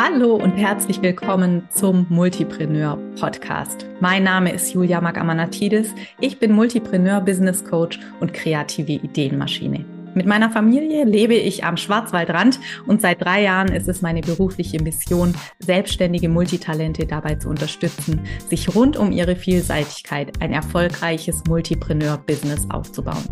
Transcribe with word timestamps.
Hallo 0.00 0.36
und 0.36 0.52
herzlich 0.52 1.02
willkommen 1.02 1.66
zum 1.70 2.06
Multipreneur 2.08 2.96
Podcast. 3.18 3.84
Mein 3.98 4.22
Name 4.22 4.52
ist 4.52 4.72
Julia 4.72 5.00
Magamanatidis. 5.00 5.92
Ich 6.20 6.38
bin 6.38 6.52
Multipreneur, 6.52 7.20
Business 7.20 7.64
Coach 7.64 7.98
und 8.20 8.32
kreative 8.32 8.92
Ideenmaschine. 8.92 9.84
Mit 10.14 10.24
meiner 10.24 10.50
Familie 10.50 11.04
lebe 11.04 11.34
ich 11.34 11.64
am 11.64 11.76
Schwarzwaldrand 11.76 12.60
und 12.86 13.00
seit 13.00 13.22
drei 13.22 13.42
Jahren 13.42 13.72
ist 13.72 13.88
es 13.88 14.00
meine 14.00 14.20
berufliche 14.20 14.80
Mission, 14.80 15.34
selbstständige 15.58 16.28
Multitalente 16.28 17.04
dabei 17.04 17.34
zu 17.34 17.48
unterstützen, 17.48 18.20
sich 18.48 18.72
rund 18.76 18.96
um 18.96 19.10
ihre 19.10 19.34
Vielseitigkeit 19.34 20.40
ein 20.40 20.52
erfolgreiches 20.52 21.42
Multipreneur-Business 21.48 22.70
aufzubauen. 22.70 23.24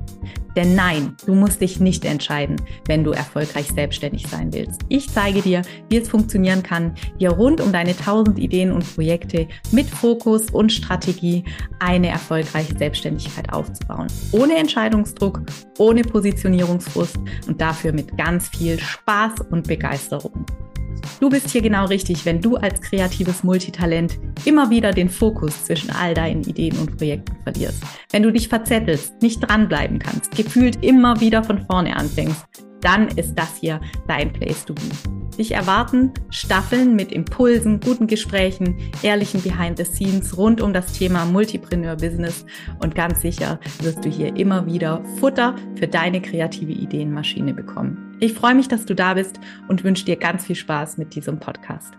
Denn 0.57 0.75
nein, 0.75 1.15
du 1.27 1.35
musst 1.35 1.61
dich 1.61 1.81
nicht 1.81 2.05
entscheiden, 2.07 2.57
wenn 2.87 3.05
du 3.05 3.13
erfolgreich 3.13 3.69
selbstständig 3.69 4.27
sein 4.27 4.53
willst. 4.53 4.81
Ich 4.89 5.11
zeige 5.11 5.43
dir, 5.43 5.63
wie 5.91 5.99
es 5.99 6.09
funktionieren 6.09 6.63
kann, 6.63 6.95
dir 7.21 7.31
rund 7.31 7.61
um 7.61 7.73
deine 7.73 7.95
tausend 7.95 8.39
Ideen 8.39 8.73
und 8.73 8.95
Projekte 8.95 9.47
mit 9.71 9.87
Fokus 9.87 10.51
und 10.51 10.73
Strategie 10.73 11.45
eine 11.79 12.09
erfolgreiche 12.09 12.77
Selbstständigkeit 12.77 13.53
aufzubauen. 13.53 14.07
Ohne 14.33 14.57
Entscheidungsdruck, 14.57 15.43
ohne 15.79 16.03
Positionierungsfrust 16.03 17.19
und 17.47 17.61
dafür 17.61 17.93
mit 17.93 18.17
ganz 18.17 18.49
viel 18.49 18.81
Spaß 18.81 19.33
und 19.51 19.69
Begeisterung. 19.69 20.47
Du 21.21 21.29
bist 21.29 21.51
hier 21.51 21.63
genau 21.63 21.87
richtig, 21.87 22.25
wenn 22.27 22.41
du 22.41 22.57
als 22.57 22.81
kreatives 22.81 23.43
Multitalent 23.43 24.19
immer 24.45 24.71
wieder 24.71 24.93
den 24.93 25.09
Fokus 25.09 25.65
zwischen 25.65 25.91
all 25.91 26.15
deinen 26.15 26.43
Ideen 26.45 26.77
und 26.79 26.97
Projekten 26.97 27.37
verlierst. 27.43 27.83
Wenn 28.11 28.23
du 28.23 28.33
dich 28.33 28.49
verzettelst, 28.49 29.21
nicht 29.23 29.41
dranbleiben 29.41 29.99
kannst, 29.99 30.37
gefühlt 30.37 30.85
immer 30.85 31.21
wieder 31.21 31.43
von 31.43 31.65
vorne 31.67 31.97
anfängst, 31.97 32.45
dann 32.81 33.09
ist 33.09 33.35
das 33.35 33.57
hier 33.61 33.81
dein 34.07 34.33
Place 34.33 34.65
to 34.65 34.75
be. 34.75 35.26
Dich 35.39 35.53
erwarten 35.53 36.13
Staffeln 36.31 36.97
mit 36.97 37.13
Impulsen, 37.13 37.81
guten 37.81 38.07
Gesprächen, 38.07 38.79
ehrlichen 39.03 39.43
Behind 39.43 39.77
the 39.77 39.85
Scenes 39.85 40.37
rund 40.37 40.63
um 40.63 40.73
das 40.73 40.93
Thema 40.95 41.27
Multipreneur 41.27 41.97
Business 41.97 42.47
und 42.79 42.95
ganz 42.95 43.21
sicher 43.21 43.61
wirst 43.83 44.05
du 44.05 44.09
hier 44.09 44.35
immer 44.37 44.67
wieder 44.67 45.05
Futter 45.19 45.55
für 45.75 45.89
deine 45.89 46.23
kreative 46.23 46.73
Ideenmaschine 46.73 47.53
bekommen. 47.53 48.17
Ich 48.19 48.33
freue 48.33 48.55
mich, 48.55 48.69
dass 48.69 48.87
du 48.87 48.95
da 48.95 49.15
bist 49.15 49.39
und 49.69 49.85
wünsche 49.85 50.07
dir 50.07 50.17
ganz 50.17 50.47
viel 50.47 50.57
Spaß 50.57 50.97
mit 50.97 51.15
diesem 51.15 51.39
Podcast. 51.39 51.93